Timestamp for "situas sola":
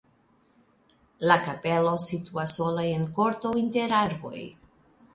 2.07-2.89